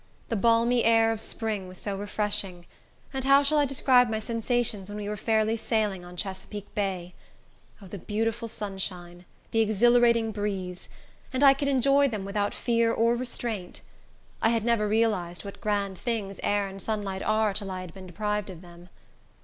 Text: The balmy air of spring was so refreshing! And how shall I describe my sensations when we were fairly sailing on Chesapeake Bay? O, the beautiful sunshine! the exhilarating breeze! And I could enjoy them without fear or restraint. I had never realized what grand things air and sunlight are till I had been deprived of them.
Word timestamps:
The 0.29 0.35
balmy 0.35 0.83
air 0.83 1.11
of 1.11 1.21
spring 1.21 1.67
was 1.67 1.77
so 1.77 1.95
refreshing! 1.95 2.65
And 3.13 3.23
how 3.23 3.43
shall 3.43 3.59
I 3.59 3.65
describe 3.65 4.09
my 4.09 4.17
sensations 4.17 4.89
when 4.89 4.97
we 4.97 5.07
were 5.07 5.15
fairly 5.15 5.55
sailing 5.55 6.03
on 6.03 6.17
Chesapeake 6.17 6.73
Bay? 6.73 7.13
O, 7.83 7.85
the 7.85 7.99
beautiful 7.99 8.47
sunshine! 8.47 9.25
the 9.51 9.59
exhilarating 9.59 10.31
breeze! 10.31 10.89
And 11.31 11.43
I 11.43 11.53
could 11.53 11.67
enjoy 11.67 12.07
them 12.07 12.25
without 12.25 12.51
fear 12.55 12.91
or 12.91 13.15
restraint. 13.15 13.81
I 14.41 14.49
had 14.49 14.65
never 14.65 14.87
realized 14.87 15.45
what 15.45 15.61
grand 15.61 15.99
things 15.99 16.39
air 16.41 16.67
and 16.67 16.81
sunlight 16.81 17.21
are 17.21 17.53
till 17.53 17.69
I 17.69 17.81
had 17.81 17.93
been 17.93 18.07
deprived 18.07 18.49
of 18.49 18.63
them. 18.63 18.89